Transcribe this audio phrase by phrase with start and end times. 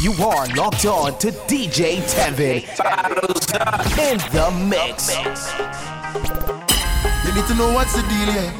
[0.00, 2.62] You are locked on to DJ Tevin
[3.98, 5.10] in the mix.
[7.26, 8.50] You need to know what's the deal, yeah.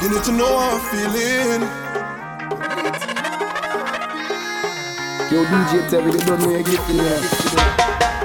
[0.00, 1.62] You need to know how I'm feeling.
[5.32, 7.22] Yo, DJ Tevin, you don't know you're getting there.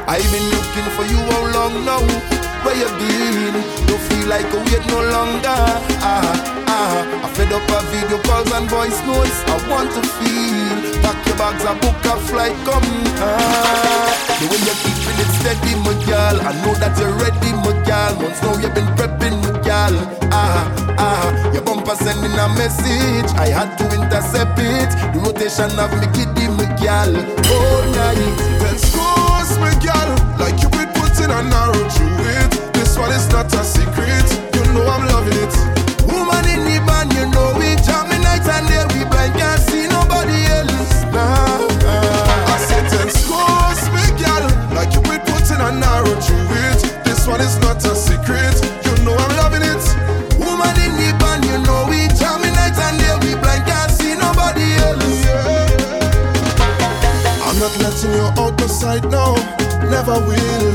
[0.07, 2.05] I've been looking for you how long now?
[2.63, 3.53] Where you been?
[3.87, 5.57] Don't feel like I wait no longer.
[6.05, 6.52] Ah.
[6.73, 9.45] I fed up of video calls and voice notes.
[9.45, 10.77] I want to feel.
[11.05, 12.81] Pack your bags and book a flight, come.
[13.21, 14.09] Ah.
[14.41, 16.41] The way you're keeping it steady, my girl.
[16.41, 18.17] I know that you're ready, my girl.
[18.25, 19.93] Once now you've been prepping, my girl.
[20.33, 20.65] Ah,
[20.97, 21.53] ah.
[21.53, 23.29] Your bumper sending a message.
[23.37, 24.89] I had to intercept it.
[25.13, 27.13] The rotation of me kiddie, my girl.
[27.53, 28.33] All night.
[28.57, 30.09] Then scores me, girl,
[30.41, 32.49] like you been putting a arrow through it.
[32.73, 34.25] This one is not a secret.
[34.57, 35.12] You know I'm
[47.43, 48.55] Is not a secret.
[48.85, 49.83] You know I'm loving it.
[50.39, 53.15] Woman in the band, you know we jamming night and day.
[53.19, 55.27] We blind, can't see nobody else.
[57.43, 59.35] I'm not letting you out the sight now.
[59.91, 60.67] Never will.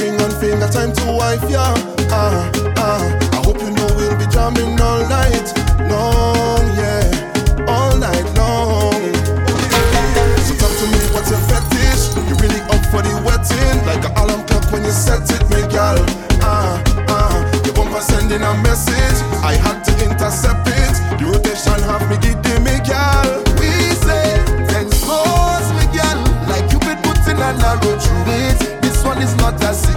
[0.00, 1.74] Ring on finger, time to wife ya.
[2.08, 3.04] Ah, ah.
[3.32, 5.63] I hope you know we'll be jamming all night
[15.04, 16.00] set it, me girl.
[16.40, 17.36] Ah, ah.
[17.64, 19.18] Your bumper sending a message.
[19.44, 20.94] I had to intercept it.
[21.18, 23.28] The rotation have me giddy, me girl.
[23.60, 23.70] We
[24.04, 24.24] say
[25.00, 26.20] scores, me girl.
[26.48, 28.58] Like you been putting an arrow through it.
[28.82, 29.93] This one is not a secret.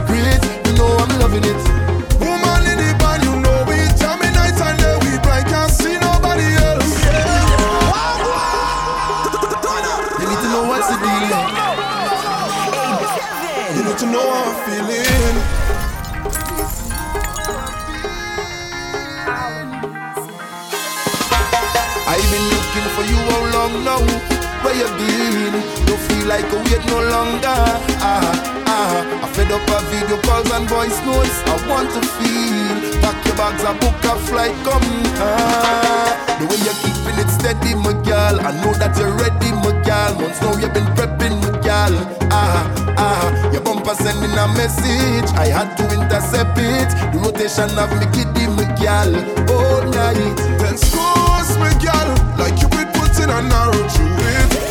[24.77, 25.53] You been?
[25.89, 27.61] Don't feel like I wait no longer.
[27.97, 28.29] Ah,
[28.69, 29.25] ah.
[29.25, 31.41] I fed up of video calls and voice notes.
[31.49, 33.01] I want to feel.
[33.01, 34.85] Pack your bags and book a flight, come.
[35.17, 38.37] Ah, the way you're keeping it steady, my girl.
[38.37, 40.13] I know that you're ready, my girl.
[40.21, 41.97] Once now you've been prepping, my girl.
[42.29, 42.69] Ah,
[43.01, 43.51] ah.
[43.51, 45.25] Your bumper sending a message.
[45.41, 46.93] I had to intercept it.
[47.13, 49.09] The rotation of me kiddie, my girl.
[49.57, 50.37] All night.
[50.61, 54.66] Then scores me, girl, like you been putting an arrow through it.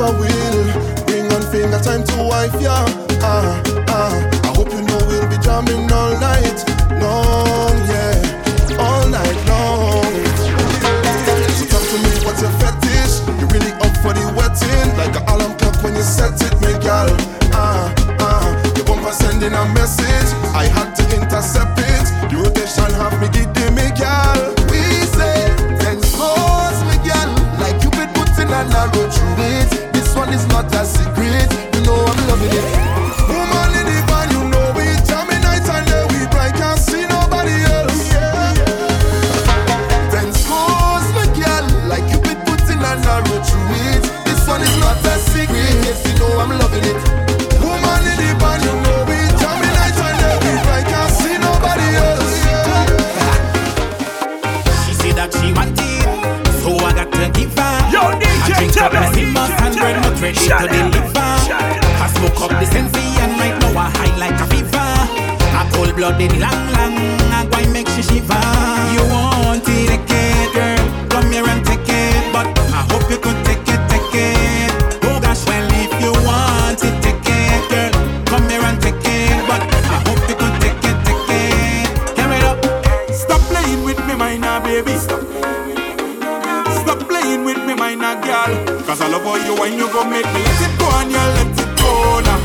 [0.00, 0.64] Never will.
[1.12, 2.72] Ring on finger, time to wife ya.
[3.20, 3.60] Ah,
[3.92, 4.16] ah.
[4.44, 6.56] I hope you know we'll be jamming all night
[6.96, 10.08] long, yeah, all night long.
[11.52, 13.20] So talk to me, what's your fetish?
[13.36, 14.88] You really up for the wetting?
[14.96, 17.12] Like an alarm clock when you set it, me girl.
[17.52, 17.92] Ah,
[18.24, 18.72] ah.
[18.76, 20.32] Your bumper sending a message.
[20.56, 22.06] I had to intercept it.
[22.32, 23.28] The rotation have me
[55.60, 57.74] said that she want it, so I got to give her.
[57.92, 61.10] Yo, DJ I drink up Simmons DJ and bread, not ready Shut to deliver.
[61.16, 64.90] I smoke up the sensi and right now I high like a fever.
[65.58, 66.96] A cold blooded long long,
[67.32, 68.40] I and make she shiver.
[68.94, 69.29] You want
[89.60, 92.40] When you go make me let it go and you let it go now.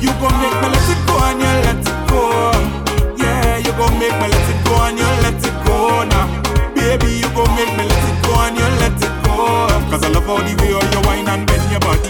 [0.00, 2.22] You go make me let it go and you let it go.
[3.18, 6.26] Yeah, you go make me let it go and you let it go now.
[6.74, 9.66] Baby, you go make me let it go and you let it go.
[9.90, 12.09] Cause I love all the way you wine and bend your body.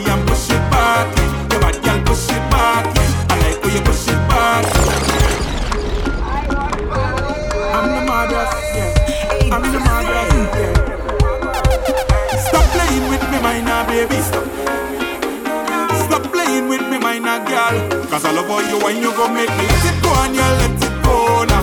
[18.51, 21.45] for you and you gon' make me let it go and you let it go
[21.47, 21.63] now.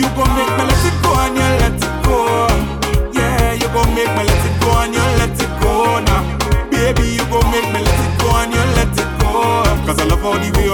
[0.00, 2.18] You gon' make me let it go and you let it go.
[3.12, 6.22] Yeah, you gon' make me let it go and you let it go now.
[6.72, 9.32] Baby, you gon' make me let it go and you let it go.
[9.84, 10.71] Cause I love all the way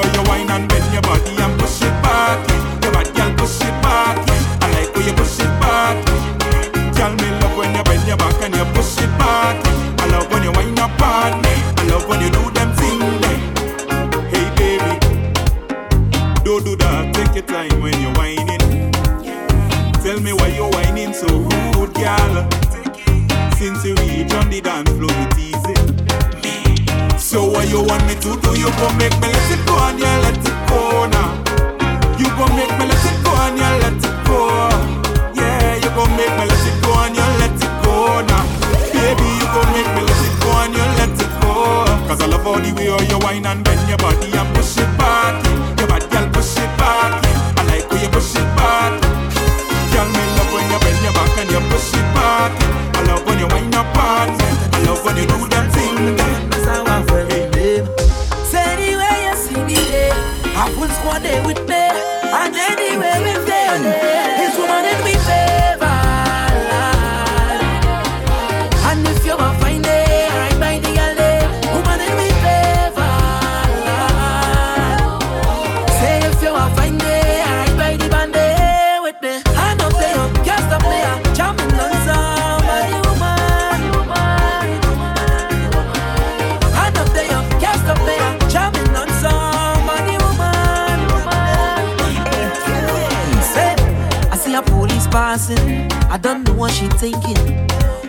[95.28, 95.92] passing.
[96.08, 97.36] I don't know what she thinking.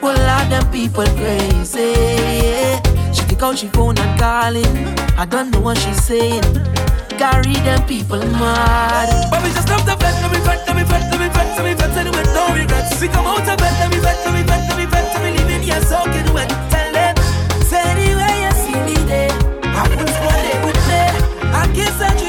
[0.01, 1.91] Well, all them people crazy.
[3.15, 4.73] She pick out she phone and calling.
[5.23, 6.47] I don't know what she saying.
[7.19, 9.09] Carry them people mad.
[9.31, 11.51] But we just love the bed, let me fight, let me fight, let me fight,
[11.57, 13.01] let me fight, and with no regrets.
[13.01, 15.21] We come out of bed, let me fight, let me fight, let me fight, let
[15.25, 16.49] me live in here soaking wet.
[16.71, 17.15] Tell them,
[17.69, 18.05] say the
[18.43, 19.35] you see me there.
[19.79, 21.01] I put spend it with me.
[21.51, 22.28] I kiss a dream.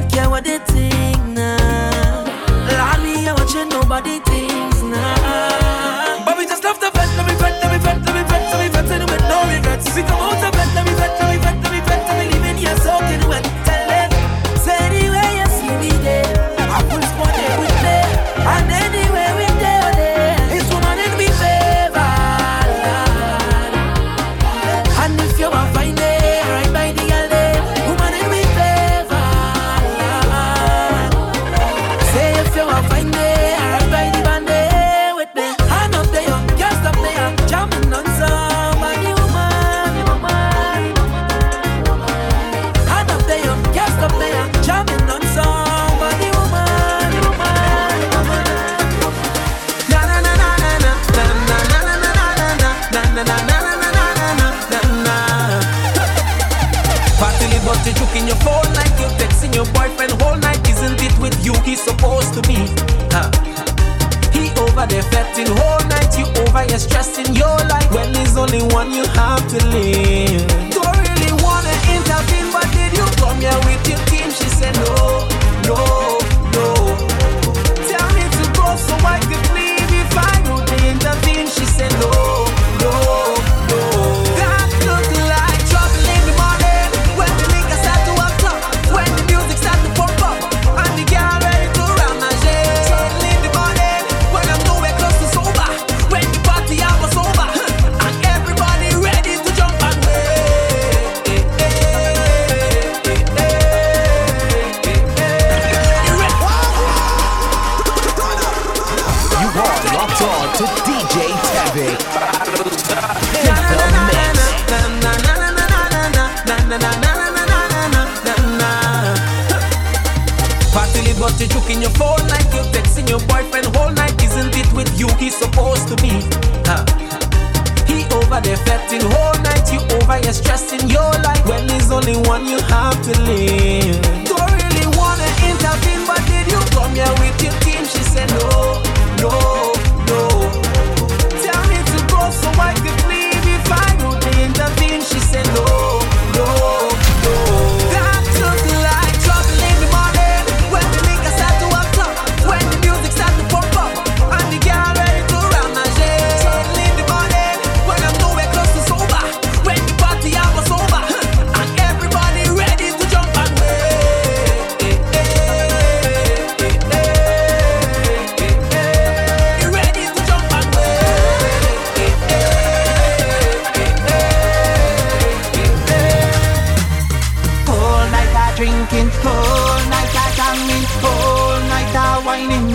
[0.00, 0.75] not care what they think.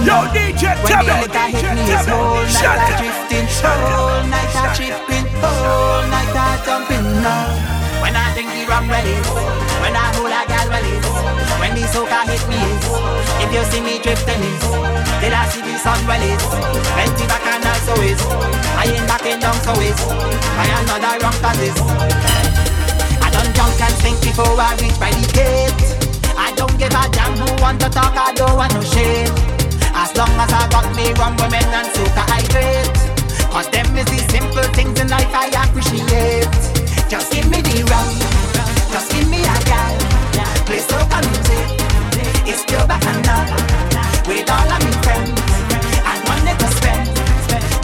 [0.02, 1.14] Yo, DJ, tell me.
[1.14, 6.34] When the hit me, it's whole night I drifting, all night I tripping, all night
[6.34, 7.54] I jumping now.
[8.02, 9.14] When I think the rum ready,
[9.78, 10.98] when I hold a gal ready,
[11.62, 12.58] when the soca hit me,
[13.46, 14.42] if you see me drifting,
[15.22, 16.50] till I see the sun well release.
[16.98, 18.18] Plenty back and I so is,
[18.82, 20.02] I ain't backing down so is,
[20.58, 21.78] I am not a rum this.
[23.22, 25.82] I done drunk and think before I reach by the gate.
[26.34, 29.51] I don't give a damn who want to talk, I don't want no shame.
[30.02, 32.90] As long as I got me rum, women and soca I get
[33.54, 36.50] Cause them is the simple things in life I appreciate.
[37.06, 38.10] Just give me the rum,
[38.90, 39.94] just give me a gal.
[40.66, 41.70] Play soca music,
[42.50, 43.46] it's pure bacchanal
[44.26, 45.38] With all of me friends,
[45.70, 47.06] and money to spend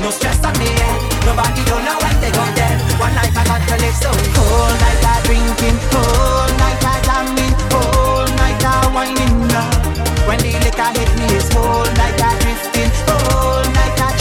[0.02, 2.82] No stress on me head, nobody don't know what they go dead.
[2.98, 7.56] One night I got to live so cold, night I drinking, whole night I jamming
[7.70, 9.38] Whole night I whining
[10.28, 14.17] when the liquor hit me, it's whole night I drifting, whole night I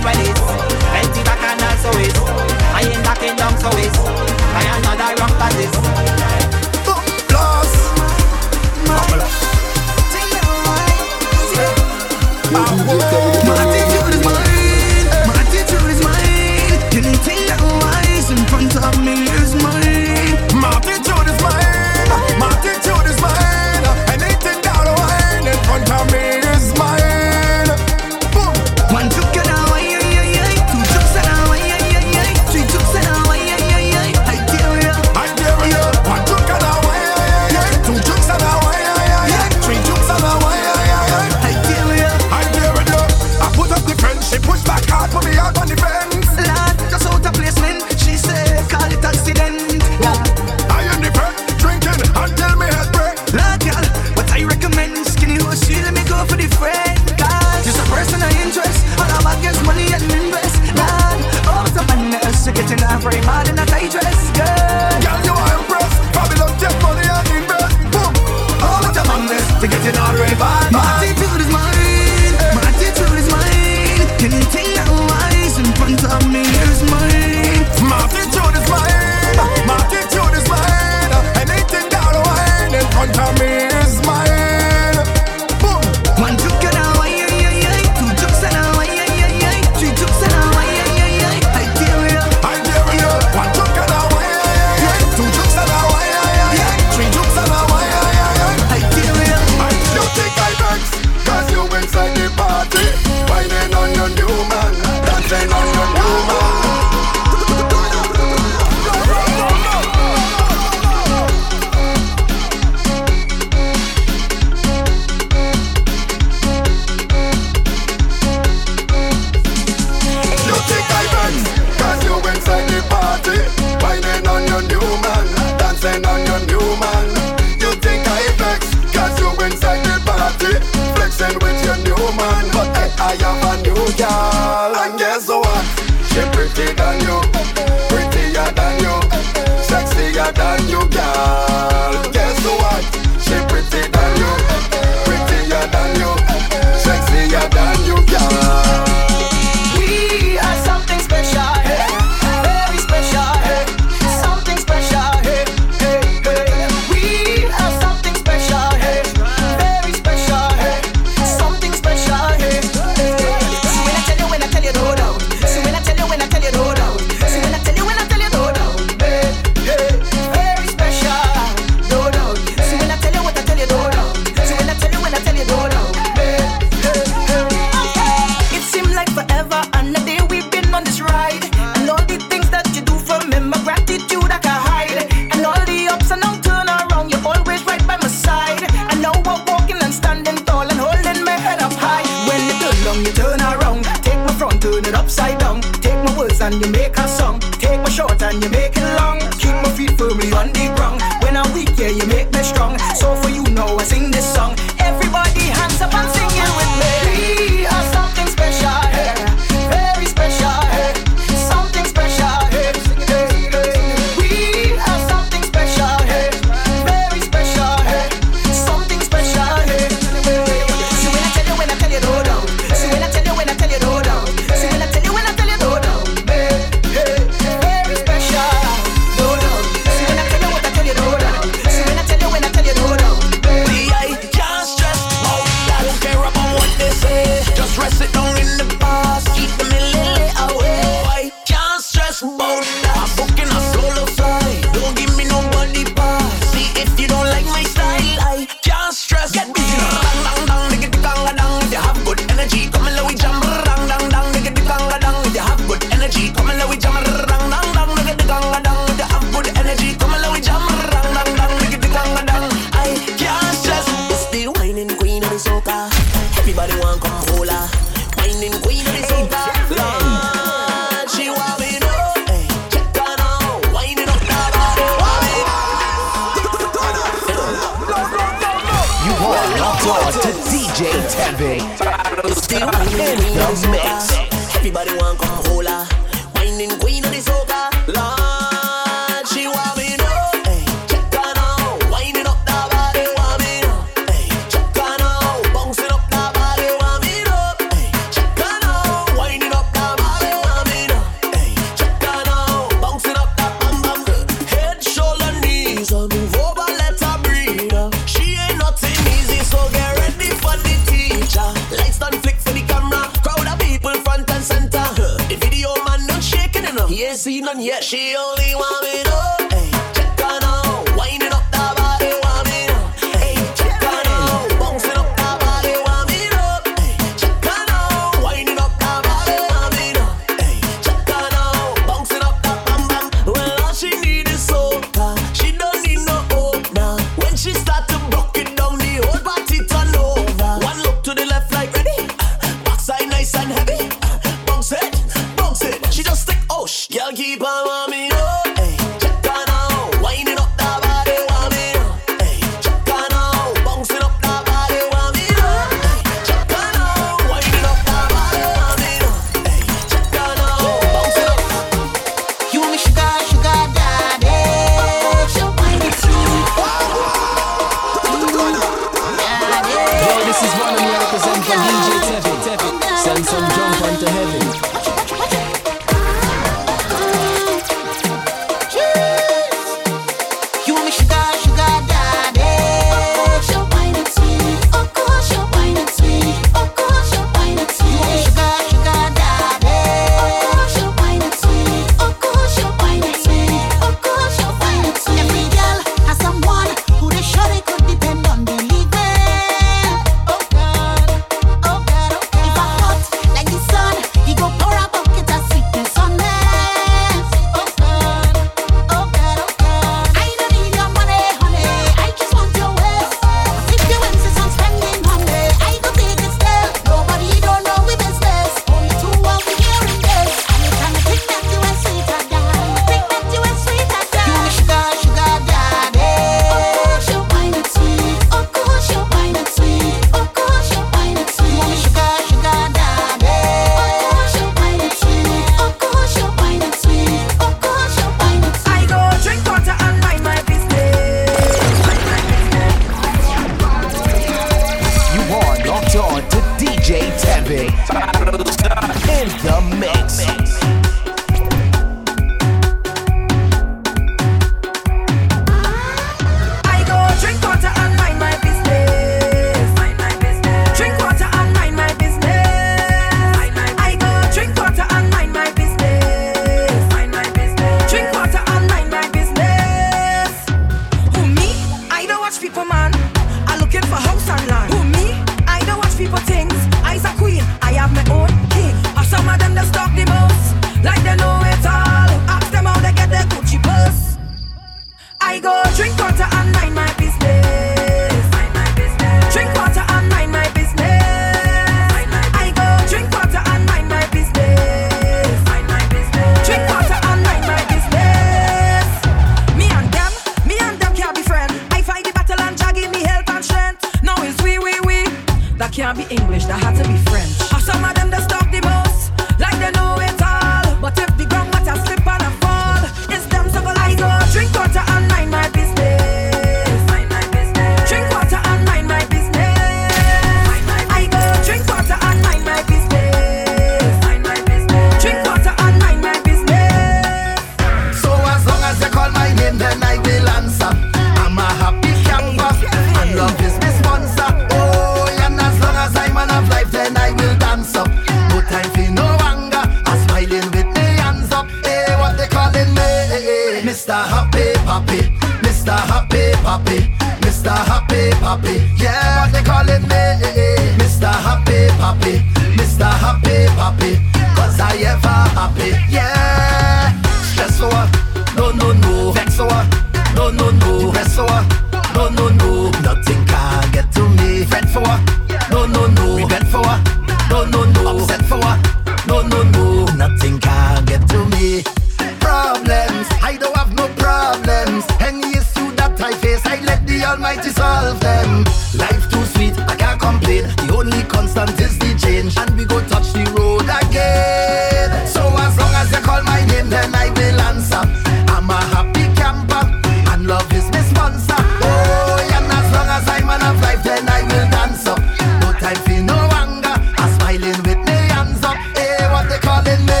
[582.36, 585.06] and we go touch the road again.
[585.06, 587.82] So as long as you call my name, then I will answer.
[588.30, 589.64] I'm a happy camper
[590.10, 591.38] and love is my sponsor.
[591.38, 594.98] Oh, and as long as I'm man of life, then I will dance up.
[595.42, 596.76] No time for no anger.
[596.98, 598.56] I'm smiling with my hands up.
[598.76, 600.00] Hey, what they calling me?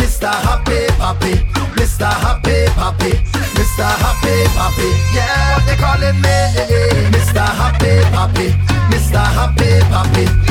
[0.00, 0.30] Mr.
[0.30, 1.34] Happy Papi,
[1.76, 2.06] Mr.
[2.06, 3.12] Happy Papi,
[3.56, 3.88] Mr.
[4.04, 4.88] Happy Papi.
[5.14, 6.36] Yeah, what they calling me?
[7.10, 7.42] Mr.
[7.42, 8.46] Happy Papi,
[8.90, 9.22] Mr.
[9.36, 10.41] Happy Papi.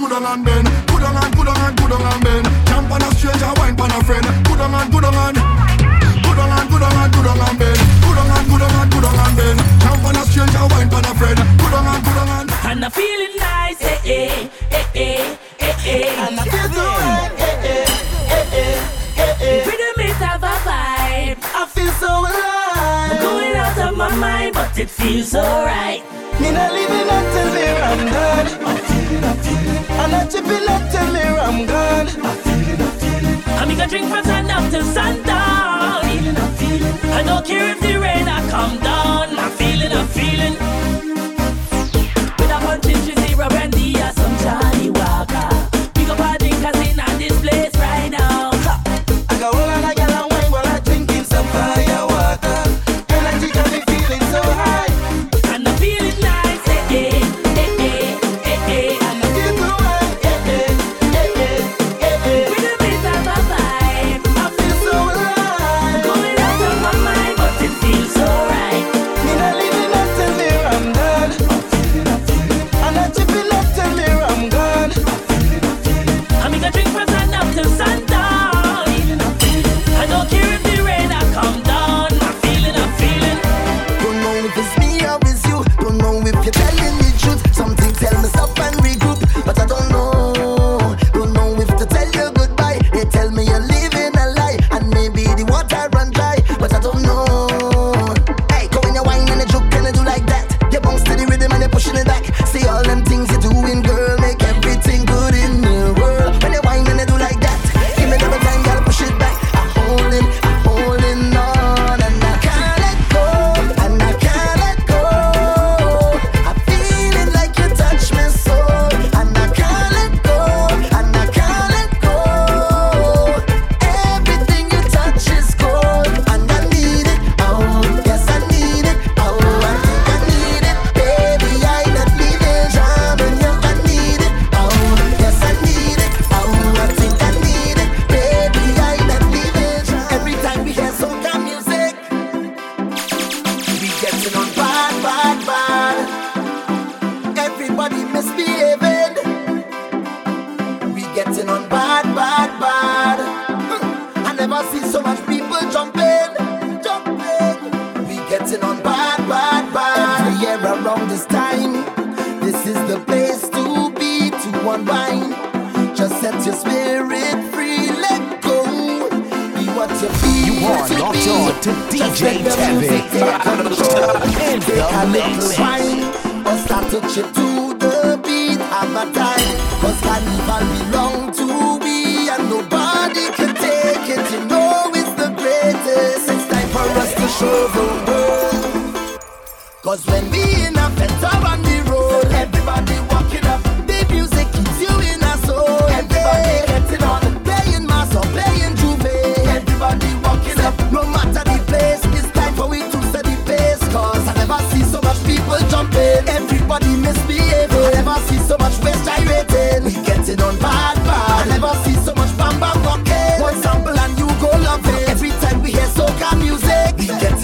[0.00, 0.66] good on and bend.
[0.88, 2.46] Good on and good on and good on and bend.
[2.66, 4.24] Jump on a stranger, wine on a friend.
[4.48, 5.36] Good on and good on and.
[6.24, 7.80] Good on and good on and good on and bend.
[8.00, 9.60] Good on and good on and good on and bend.
[9.84, 11.38] Jump on a stranger, wine on a friend.
[11.60, 12.48] Good on and good on and.
[12.70, 16.24] And I'm feeling nice, eh eh eh eh eh eh.
[16.24, 17.84] And I'm feeling eh eh eh
[18.32, 18.80] eh
[19.20, 19.64] eh eh.
[19.68, 21.38] Rhythm is a vibe.
[21.44, 23.12] I feel so alive.
[23.12, 26.02] I'm going out of my mind, but it feels alright.
[30.30, 33.42] To be left let tell me I'm gone, I'm feeling, I'm feeling.
[33.58, 35.26] I'm gonna drink from sun up till sundown.
[35.26, 37.12] I'm feeling, I'm feeling.
[37.12, 39.36] I don't care if the rain I come down.
[39.36, 40.54] I'm feeling, I'm feeling.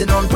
[0.06, 0.35] dancing on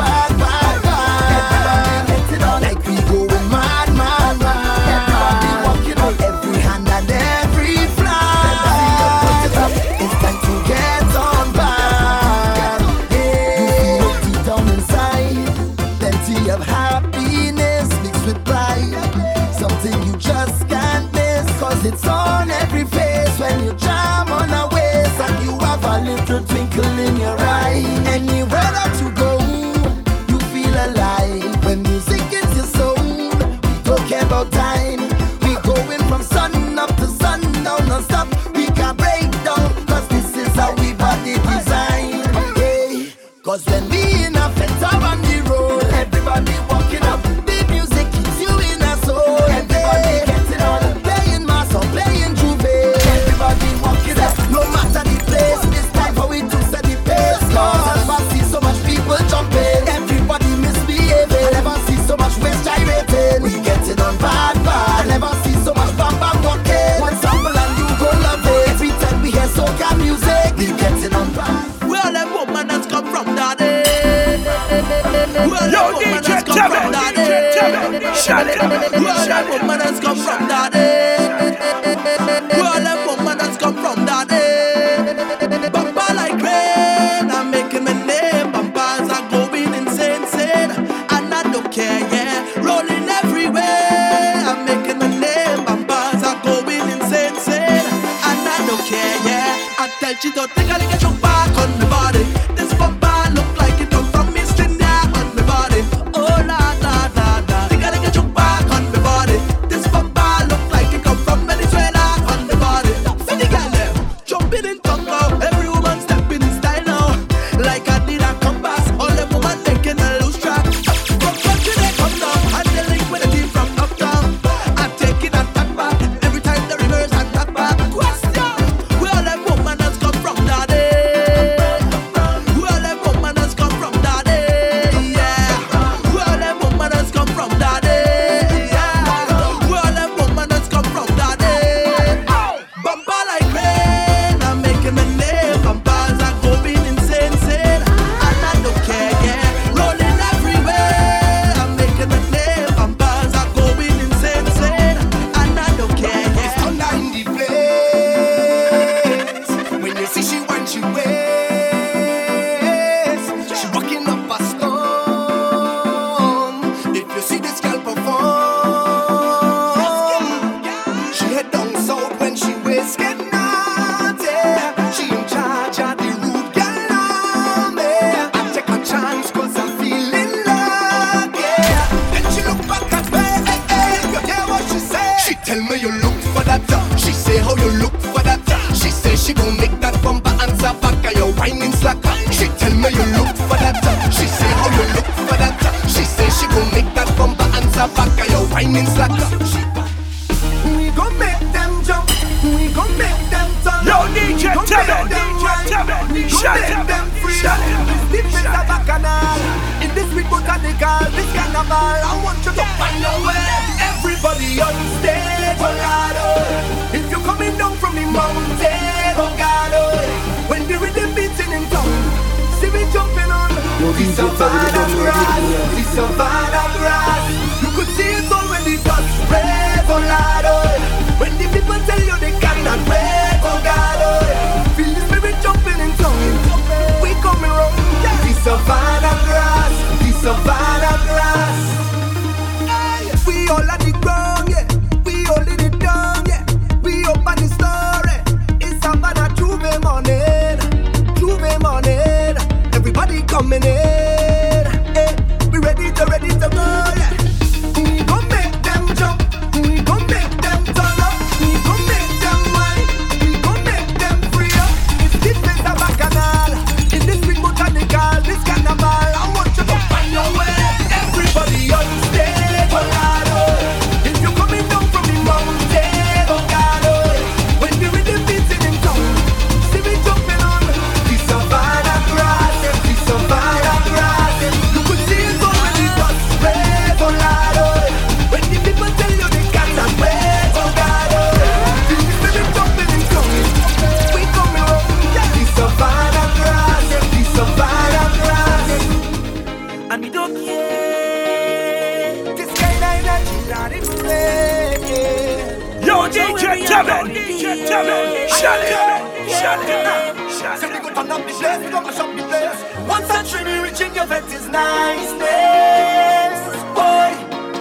[314.01, 316.41] Covet is niceness.
[316.73, 317.13] Boy,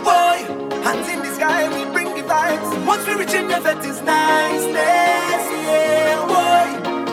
[0.08, 0.40] boy,
[0.86, 2.86] hands in the sky, we bring the vibes.
[2.88, 5.44] Once we reach in Covet is niceness.
[5.68, 6.70] Yeah, boy,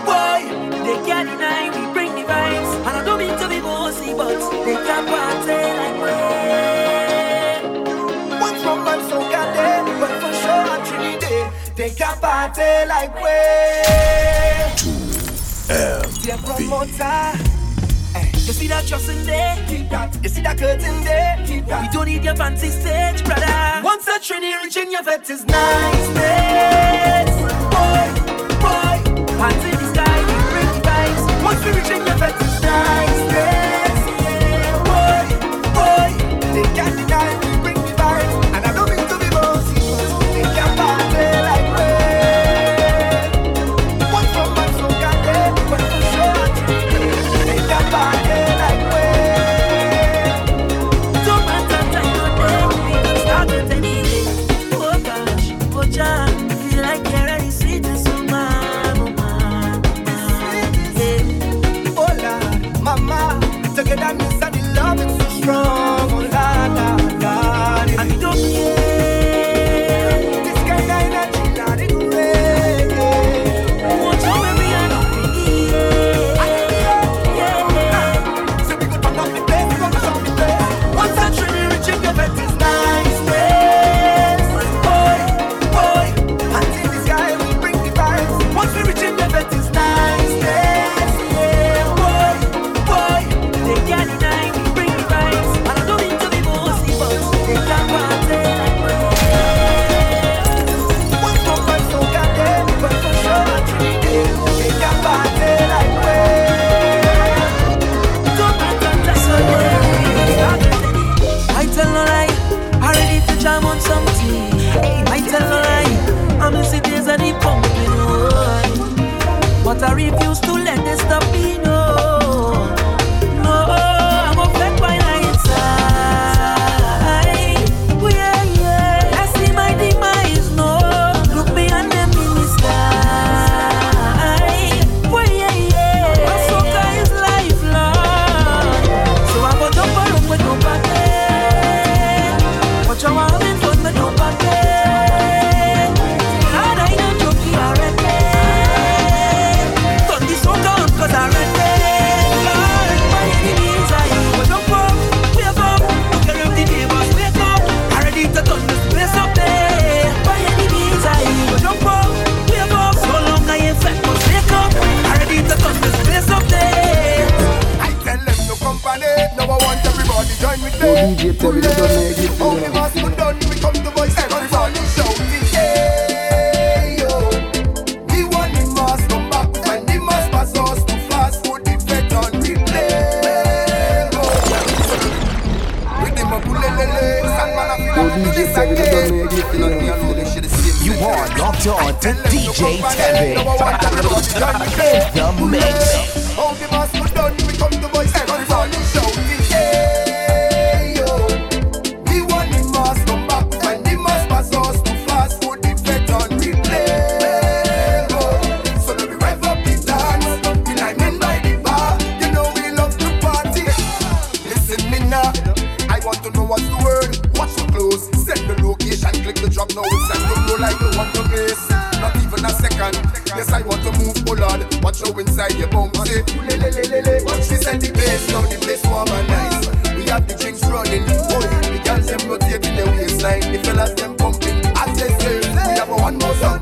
[0.07, 0.47] boy,
[0.87, 2.71] they can't deny we bring the vibes.
[2.87, 6.15] And I don't mean to be bossy, but they can't party like we.
[8.47, 11.39] One from my so goddamn, but for sure I'm Trinity.
[11.75, 13.39] They can't party like we.
[15.67, 17.46] 2 M
[18.67, 19.65] see that in there?
[19.69, 20.23] Keep that.
[20.23, 21.45] You see that curtain there?
[21.47, 21.83] Keep that.
[21.83, 23.81] We don't need your fancy stage, brother.
[23.83, 27.26] Once that training reaching your vet is nice, man.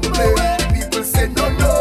[0.02, 0.34] Play.
[0.72, 1.73] People say no, no.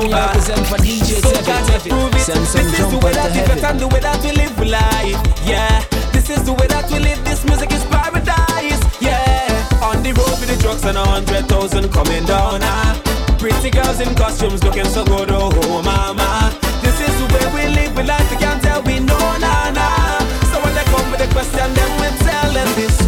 [0.00, 0.08] This is one one of over.
[0.08, 2.20] me represent for DJ Soca Tevin, to prove it.
[2.20, 4.56] Send some this is the way that we got and the way that we live
[4.64, 5.20] life.
[5.44, 7.22] Yeah, this is the way that we live.
[7.24, 8.80] This music is paradise.
[9.00, 12.60] Yeah, on the road with the trucks and a hundred thousand coming down.
[12.62, 12.96] Ah.
[13.38, 15.30] Pretty girls in costumes looking so good.
[15.30, 16.52] Oh, oh mama.
[16.82, 17.96] This is the way we live.
[17.96, 20.18] We like to can't tell we know nah nah.
[20.52, 22.99] So when they come with a question, then we tell them this.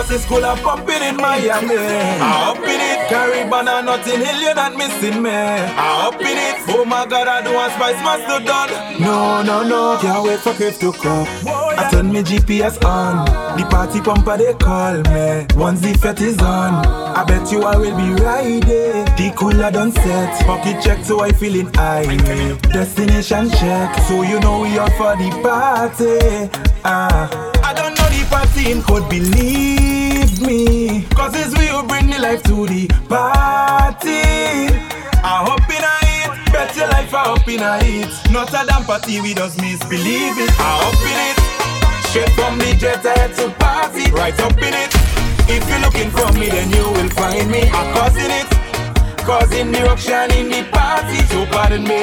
[0.00, 0.06] It.
[0.06, 1.76] Bucket versus school, I'm pumping in Miami.
[1.76, 3.08] I up in it.
[3.08, 5.30] Caribbean and Notting Hill, you're not missing me.
[5.30, 6.50] I up in it.
[6.68, 9.00] Oh my God, I do want spice master done.
[9.00, 11.26] No, no, no, can't wait for Cliff to come.
[11.46, 13.26] I turn me GPS on.
[13.58, 15.46] The party pumper they call me.
[15.56, 19.04] Once the fete is on, I bet you I will be riding.
[19.16, 20.46] The cooler done set.
[20.46, 22.04] Pocket check, so I feeling high.
[22.72, 26.50] Destination check, so you know we out for the party.
[26.84, 27.28] Ah,
[27.64, 29.79] I don't know the party in code, believe
[30.40, 31.02] me.
[31.14, 34.22] Cause it's who bring the life to the party.
[35.22, 38.32] I hope in a it, bet your life I hope in a it.
[38.32, 40.50] Not a damn party, we just misbelieve it.
[40.58, 42.06] I hope in it.
[42.08, 44.90] Straight from the jet head to party, right up in it.
[45.48, 47.68] If you're looking for me, then you will find me.
[47.70, 48.59] I'm causing it.
[49.30, 52.02] Causing the ruction in the party, so pardon me.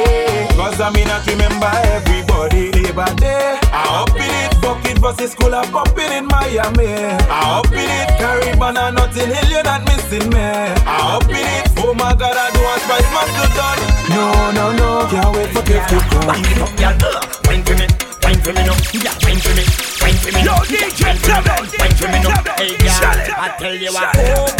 [0.55, 3.59] Cause I may not remember everybody Labor Day.
[3.67, 6.88] I up in it, bucket versus school, I'm pumping in Miami.
[7.28, 10.39] I up in it, Caribbean and Notting Hill, you're not missing me.
[10.39, 13.82] I up in it, oh my god, I do want spice master done.
[14.07, 14.23] No,
[14.55, 16.32] no, no, can't wait for Kev to come.
[16.32, 17.19] It up, girl.
[17.51, 17.88] Wine for me,
[18.23, 18.75] wine for me now.
[18.95, 19.63] Yeah, wine for me,
[19.99, 20.63] wine for me now.
[20.63, 21.75] Yo, DJ Wine for me now, Tevin.
[21.75, 22.39] wine for me now.
[22.39, 22.55] Tevin.
[22.55, 23.36] Hey, girl, Shut it.
[23.36, 24.32] I tell you what, Shut it.
[24.32, 24.57] hope you will make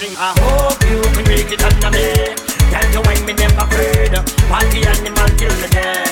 [0.00, 2.34] sing, I hope you can make it under me.
[2.72, 4.12] Tell you when me never afraid.
[4.48, 6.09] Party animal till me dead.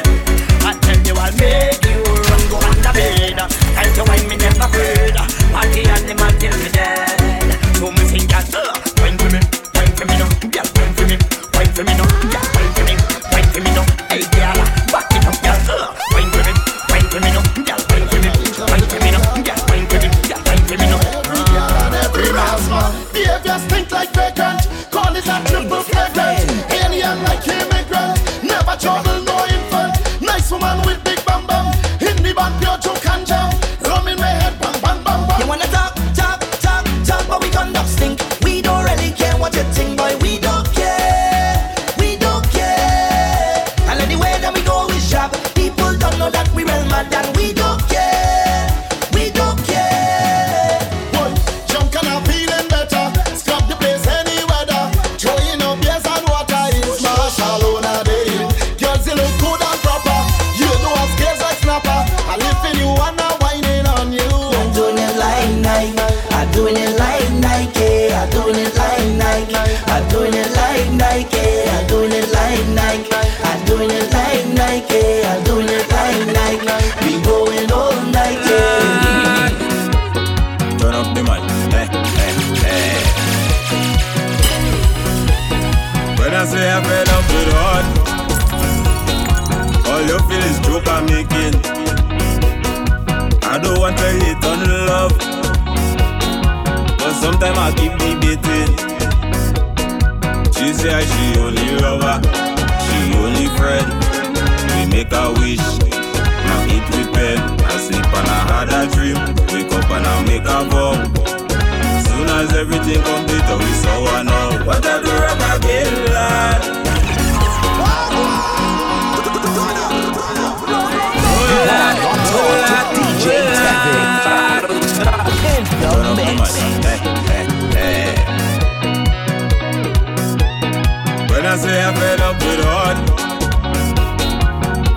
[131.89, 132.99] I'm fed up with hard,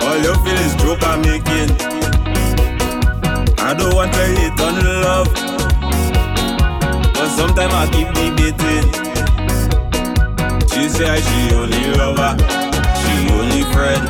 [0.02, 1.70] all you feel is joke I'm making.
[3.58, 5.28] I don't want to hate on love,
[7.14, 8.92] but sometimes I keep debating.
[10.68, 12.36] She say she only lover,
[13.00, 14.04] she only friend.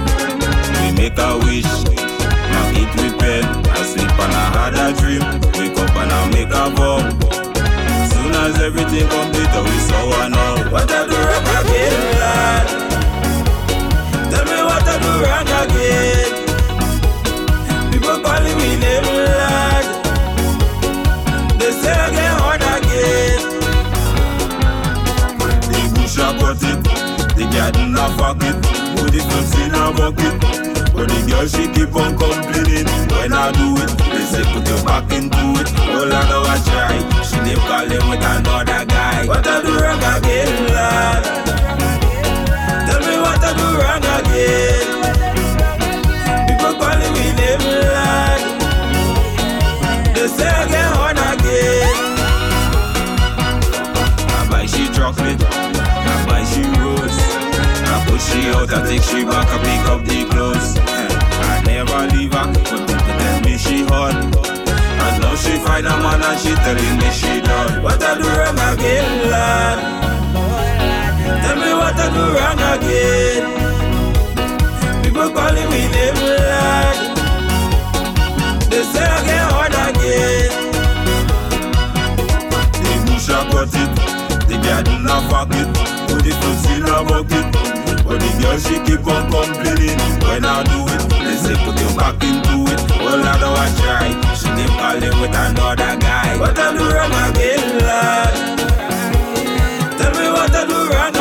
[0.81, 1.71] We make a wish,
[2.51, 3.45] now eat with pen.
[3.71, 5.23] I sleep and I had a dream,
[5.57, 7.42] wake up and I make a vow.
[8.45, 10.73] As everything complete, we saw one out.
[10.73, 12.67] What I do wrong again, lad?
[14.33, 16.31] Tell me what I do wrong again.
[17.93, 19.85] People calling me name, lad.
[21.61, 23.43] They say I get hard again.
[25.71, 26.81] The bush a cut it,
[27.37, 28.57] the garden a fuck it,
[28.97, 30.62] put fruits in a bucket.
[31.03, 33.91] But the girl she keep on complaining when I do it.
[34.15, 35.67] They say put your back into it.
[35.91, 36.95] All I know I try.
[37.27, 39.27] She name calling with another guy.
[39.27, 41.25] What I do wrong again, lad?
[42.87, 44.87] Tell me what I do wrong again.
[46.47, 48.41] People calling me name, lad.
[50.15, 51.99] They say I get on again.
[54.31, 57.19] I buy she chocolate, I buy she rose.
[57.91, 60.92] I put she out, I take she back, I pick up the clothes.
[61.43, 62.87] I never leave her, but
[63.19, 64.15] tell me she hot.
[64.15, 67.83] And now she find a man and she telling me she done.
[67.83, 69.79] What I do wrong again, lad?
[71.43, 73.45] Tell me what I do wrong again.
[75.03, 76.97] People calling me name, lad.
[78.71, 80.51] They say I get hard again.
[82.83, 83.93] The bush a cut it,
[84.49, 85.69] the garden a fuck it,
[86.09, 87.82] put the fruits in a bucket.
[88.13, 89.97] But the girl she keep on complaining
[90.29, 91.01] when I do it.
[91.25, 92.81] They say put your back into it.
[93.01, 94.13] All I know I try.
[94.37, 96.37] She keep calling with another guy.
[96.39, 98.35] What I do wrong again, lad?
[99.97, 101.12] Tell me what I do wrong